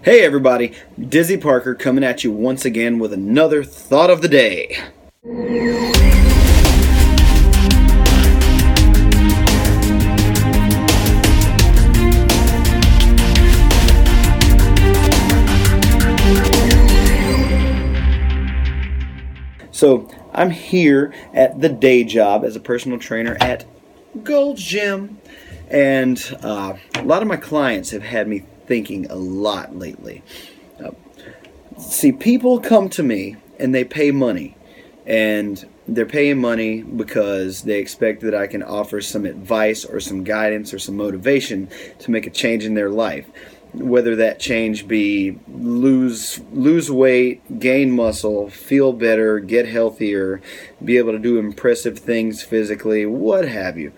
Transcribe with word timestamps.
Hey 0.00 0.24
everybody, 0.24 0.74
Dizzy 0.96 1.36
Parker 1.36 1.74
coming 1.74 2.04
at 2.04 2.22
you 2.22 2.30
once 2.30 2.64
again 2.64 3.00
with 3.00 3.12
another 3.12 3.64
thought 3.64 4.10
of 4.10 4.22
the 4.22 4.28
day. 4.28 4.78
So, 19.72 20.08
I'm 20.32 20.50
here 20.50 21.12
at 21.34 21.60
the 21.60 21.68
day 21.68 22.04
job 22.04 22.44
as 22.44 22.54
a 22.54 22.60
personal 22.60 23.00
trainer 23.00 23.36
at 23.40 23.64
Gold's 24.22 24.62
Gym, 24.62 25.18
and 25.68 26.38
uh, 26.40 26.74
a 26.94 27.02
lot 27.02 27.20
of 27.20 27.26
my 27.26 27.36
clients 27.36 27.90
have 27.90 28.04
had 28.04 28.28
me 28.28 28.44
thinking 28.68 29.10
a 29.10 29.16
lot 29.16 29.74
lately. 29.74 30.22
Uh, 30.82 30.90
see, 31.78 32.12
people 32.12 32.60
come 32.60 32.88
to 32.90 33.02
me 33.02 33.36
and 33.58 33.74
they 33.74 33.82
pay 33.82 34.12
money, 34.12 34.56
and 35.06 35.66
they're 35.88 36.06
paying 36.06 36.38
money 36.38 36.82
because 36.82 37.62
they 37.62 37.78
expect 37.80 38.20
that 38.20 38.34
I 38.34 38.46
can 38.46 38.62
offer 38.62 39.00
some 39.00 39.24
advice 39.24 39.84
or 39.84 39.98
some 39.98 40.22
guidance 40.22 40.72
or 40.72 40.78
some 40.78 40.96
motivation 40.96 41.68
to 42.00 42.10
make 42.10 42.26
a 42.26 42.30
change 42.30 42.64
in 42.64 42.74
their 42.74 42.90
life. 42.90 43.26
Whether 43.72 44.16
that 44.16 44.38
change 44.38 44.86
be 44.86 45.38
lose 45.48 46.40
lose 46.52 46.90
weight, 46.90 47.58
gain 47.58 47.90
muscle, 47.90 48.48
feel 48.48 48.92
better, 48.92 49.40
get 49.40 49.66
healthier, 49.66 50.40
be 50.82 50.96
able 50.98 51.12
to 51.12 51.18
do 51.18 51.38
impressive 51.38 51.98
things 51.98 52.42
physically, 52.42 53.04
what 53.04 53.46
have 53.48 53.76
you. 53.76 53.92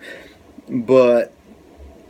But 0.67 1.33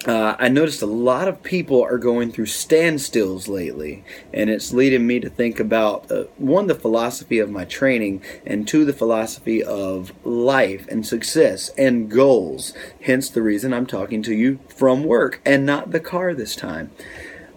uh, 0.08 0.36
I 0.40 0.48
noticed 0.50 0.82
a 0.82 0.88
lot 0.88 1.28
of 1.28 1.44
people 1.44 1.84
are 1.84 2.00
going 2.00 2.32
through 2.32 2.48
standstills 2.48 3.48
lately, 3.48 4.04
and 4.34 4.50
it's 4.50 4.74
leading 4.74 5.06
me 5.06 5.20
to 5.20 5.30
think 5.30 5.60
about 5.60 6.12
uh, 6.12 6.24
one, 6.38 6.68
the 6.68 6.76
philosophy 6.76 7.38
of 7.38 7.52
my 7.52 7.66
training, 7.66 8.24
and 8.46 8.68
two, 8.68 8.84
the 8.84 8.94
philosophy 8.94 9.64
of 9.64 10.12
life 10.26 10.88
and 10.88 11.06
success 11.06 11.70
and 11.78 12.10
goals. 12.10 12.74
Hence 13.02 13.30
the 13.30 13.44
reason 13.44 13.74
I'm 13.74 13.86
talking 13.86 14.24
to 14.24 14.34
you 14.34 14.60
from 14.70 15.04
work 15.04 15.40
and 15.46 15.66
not 15.66 15.92
the 15.92 16.00
car 16.00 16.34
this 16.34 16.56
time. 16.56 16.90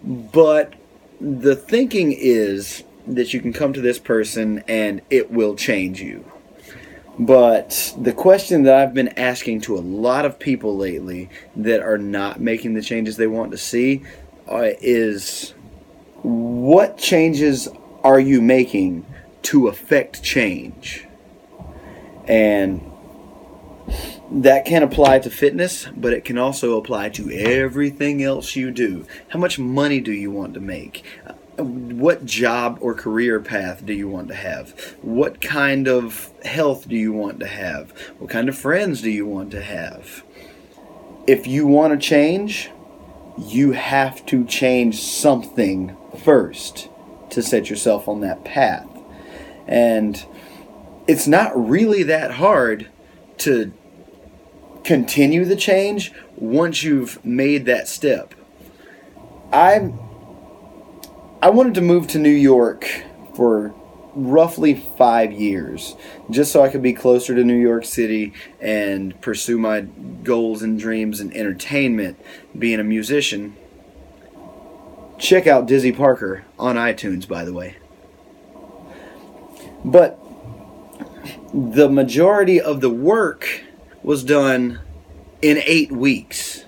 But 0.02 0.74
the 1.20 1.56
thinking 1.56 2.12
is 2.12 2.84
that 3.06 3.32
you 3.32 3.40
can 3.40 3.54
come 3.54 3.72
to 3.72 3.80
this 3.80 3.98
person 3.98 4.62
and 4.68 5.00
it 5.08 5.30
will 5.30 5.54
change 5.54 6.00
you. 6.02 6.30
But 7.18 7.94
the 7.96 8.12
question 8.12 8.64
that 8.64 8.74
I've 8.74 8.94
been 8.94 9.16
asking 9.18 9.60
to 9.62 9.76
a 9.76 9.80
lot 9.80 10.24
of 10.24 10.38
people 10.38 10.76
lately 10.76 11.30
that 11.54 11.80
are 11.80 11.98
not 11.98 12.40
making 12.40 12.74
the 12.74 12.82
changes 12.82 13.16
they 13.16 13.28
want 13.28 13.52
to 13.52 13.58
see 13.58 14.02
uh, 14.50 14.70
is 14.80 15.54
what 16.22 16.98
changes 16.98 17.68
are 18.02 18.18
you 18.18 18.42
making 18.42 19.06
to 19.42 19.68
affect 19.68 20.22
change? 20.22 21.06
And 22.26 22.90
that 24.30 24.64
can 24.64 24.82
apply 24.82 25.20
to 25.20 25.30
fitness, 25.30 25.86
but 25.94 26.12
it 26.12 26.24
can 26.24 26.38
also 26.38 26.78
apply 26.78 27.10
to 27.10 27.30
everything 27.30 28.22
else 28.22 28.56
you 28.56 28.70
do. 28.70 29.06
How 29.28 29.38
much 29.38 29.58
money 29.58 30.00
do 30.00 30.12
you 30.12 30.30
want 30.30 30.54
to 30.54 30.60
make? 30.60 31.04
What 31.56 32.24
job 32.24 32.78
or 32.80 32.94
career 32.94 33.40
path 33.40 33.84
do 33.86 33.92
you 33.92 34.08
want 34.08 34.28
to 34.28 34.34
have? 34.34 34.70
What 35.02 35.40
kind 35.40 35.86
of 35.86 36.30
health 36.44 36.88
do 36.88 36.96
you 36.96 37.12
want 37.12 37.40
to 37.40 37.46
have? 37.46 37.90
What 38.18 38.30
kind 38.30 38.48
of 38.48 38.58
friends 38.58 39.02
do 39.02 39.10
you 39.10 39.26
want 39.26 39.50
to 39.52 39.62
have? 39.62 40.24
If 41.26 41.46
you 41.46 41.66
want 41.66 41.92
to 41.92 42.06
change, 42.06 42.70
you 43.38 43.72
have 43.72 44.24
to 44.26 44.44
change 44.44 45.00
something 45.00 45.96
first 46.22 46.88
to 47.30 47.42
set 47.42 47.70
yourself 47.70 48.08
on 48.08 48.20
that 48.20 48.44
path. 48.44 48.88
And 49.66 50.24
it's 51.06 51.26
not 51.26 51.52
really 51.56 52.02
that 52.04 52.32
hard 52.32 52.88
to 53.38 53.72
continue 54.84 55.44
the 55.44 55.56
change 55.56 56.12
once 56.36 56.82
you've 56.82 57.24
made 57.24 57.64
that 57.66 57.88
step. 57.88 58.34
I'm 59.52 59.98
I 61.44 61.50
wanted 61.50 61.74
to 61.74 61.82
move 61.82 62.08
to 62.08 62.18
New 62.18 62.30
York 62.30 62.88
for 63.36 63.74
roughly 64.14 64.72
five 64.96 65.30
years 65.30 65.94
just 66.30 66.50
so 66.50 66.64
I 66.64 66.70
could 66.70 66.80
be 66.80 66.94
closer 66.94 67.34
to 67.34 67.44
New 67.44 67.60
York 67.60 67.84
City 67.84 68.32
and 68.62 69.20
pursue 69.20 69.58
my 69.58 69.82
goals 69.82 70.62
and 70.62 70.78
dreams 70.78 71.20
and 71.20 71.36
entertainment 71.36 72.18
being 72.58 72.80
a 72.80 72.82
musician. 72.82 73.58
Check 75.18 75.46
out 75.46 75.66
Dizzy 75.66 75.92
Parker 75.92 76.46
on 76.58 76.76
iTunes, 76.76 77.28
by 77.28 77.44
the 77.44 77.52
way. 77.52 77.76
But 79.84 80.18
the 81.52 81.90
majority 81.90 82.58
of 82.58 82.80
the 82.80 82.88
work 82.88 83.64
was 84.02 84.24
done 84.24 84.80
in 85.42 85.60
eight 85.66 85.92
weeks. 85.92 86.64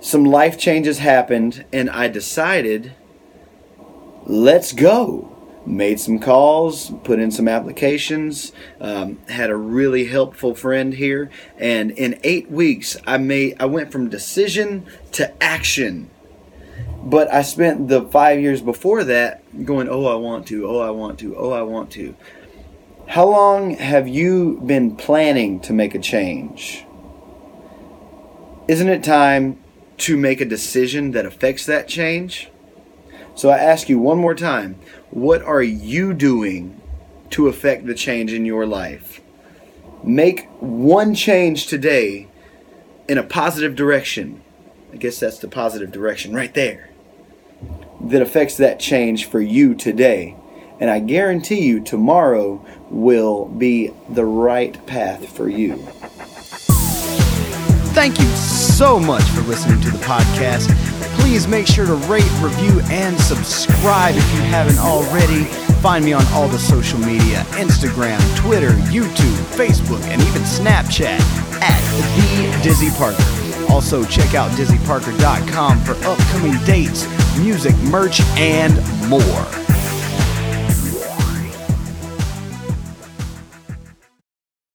Some 0.00 0.24
life 0.24 0.58
changes 0.58 0.98
happened, 0.98 1.64
and 1.72 1.88
I 1.88 2.08
decided 2.08 2.96
let's 4.30 4.72
go. 4.72 5.26
Made 5.66 6.00
some 6.00 6.18
calls, 6.18 6.90
put 7.04 7.18
in 7.18 7.30
some 7.30 7.46
applications, 7.46 8.52
um, 8.80 9.18
had 9.28 9.50
a 9.50 9.56
really 9.56 10.06
helpful 10.06 10.54
friend 10.54 10.94
here, 10.94 11.30
and 11.58 11.90
in 11.90 12.18
eight 12.24 12.50
weeks, 12.50 12.96
I 13.06 13.18
made 13.18 13.56
I 13.60 13.66
went 13.66 13.92
from 13.92 14.08
decision 14.08 14.86
to 15.12 15.42
action. 15.42 16.10
But 17.02 17.32
I 17.32 17.42
spent 17.42 17.88
the 17.88 18.02
five 18.02 18.40
years 18.40 18.62
before 18.62 19.04
that 19.04 19.42
going, 19.64 19.88
oh, 19.88 20.06
I 20.06 20.14
want 20.14 20.46
to, 20.48 20.66
oh, 20.66 20.78
I 20.78 20.90
want 20.90 21.18
to, 21.20 21.36
oh, 21.36 21.50
I 21.50 21.62
want 21.62 21.90
to. 21.92 22.16
How 23.08 23.28
long 23.28 23.74
have 23.76 24.08
you 24.08 24.60
been 24.64 24.96
planning 24.96 25.60
to 25.60 25.72
make 25.72 25.94
a 25.94 25.98
change? 25.98 26.86
Isn't 28.66 28.88
it 28.88 29.04
time 29.04 29.58
to 29.98 30.16
make 30.16 30.40
a 30.40 30.44
decision 30.44 31.10
that 31.12 31.26
affects 31.26 31.66
that 31.66 31.88
change? 31.88 32.50
So 33.40 33.48
I 33.48 33.56
ask 33.56 33.88
you 33.88 33.98
one 33.98 34.18
more 34.18 34.34
time 34.34 34.78
what 35.08 35.40
are 35.40 35.62
you 35.62 36.12
doing 36.12 36.78
to 37.30 37.48
affect 37.48 37.86
the 37.86 37.94
change 37.94 38.34
in 38.34 38.44
your 38.44 38.66
life? 38.66 39.22
Make 40.04 40.46
one 40.58 41.14
change 41.14 41.66
today 41.66 42.28
in 43.08 43.16
a 43.16 43.22
positive 43.22 43.74
direction. 43.74 44.42
I 44.92 44.96
guess 44.96 45.18
that's 45.18 45.38
the 45.38 45.48
positive 45.48 45.90
direction 45.90 46.34
right 46.34 46.52
there. 46.52 46.90
That 48.02 48.20
affects 48.20 48.58
that 48.58 48.78
change 48.78 49.24
for 49.24 49.40
you 49.40 49.74
today. 49.74 50.36
And 50.78 50.90
I 50.90 51.00
guarantee 51.00 51.62
you, 51.62 51.80
tomorrow 51.80 52.62
will 52.90 53.46
be 53.46 53.90
the 54.10 54.26
right 54.26 54.86
path 54.86 55.34
for 55.34 55.48
you. 55.48 55.76
Thank 57.94 58.18
you 58.18 58.28
so 58.36 59.00
much 59.00 59.24
for 59.24 59.40
listening 59.40 59.80
to 59.80 59.90
the 59.92 60.04
podcast 60.04 60.68
please 61.30 61.46
make 61.46 61.64
sure 61.64 61.86
to 61.86 61.94
rate, 62.10 62.28
review, 62.40 62.80
and 62.90 63.16
subscribe 63.20 64.16
if 64.16 64.34
you 64.34 64.40
haven't 64.40 64.78
already. 64.78 65.44
Find 65.80 66.04
me 66.04 66.12
on 66.12 66.26
all 66.32 66.48
the 66.48 66.58
social 66.58 66.98
media 66.98 67.44
Instagram, 67.50 68.18
Twitter, 68.36 68.70
YouTube, 68.90 69.36
Facebook, 69.54 70.02
and 70.08 70.20
even 70.22 70.42
Snapchat 70.42 71.20
at 71.62 72.56
The 72.58 72.62
Dizzy 72.64 72.90
Parker. 72.98 73.22
Also, 73.72 74.04
check 74.06 74.34
out 74.34 74.50
dizzyparker.com 74.58 75.78
for 75.84 75.92
upcoming 76.04 76.58
dates, 76.64 77.06
music, 77.38 77.76
merch, 77.78 78.20
and 78.36 78.74
more. 79.08 79.69